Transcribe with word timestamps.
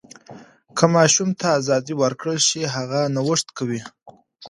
که 0.77 0.85
ماشوم 0.95 1.29
ته 1.39 1.47
ازادي 1.59 1.93
ورکړل 1.97 2.37
شي، 2.47 2.61
هغه 2.75 3.01
نوښت 3.15 3.47
کوي. 3.57 3.81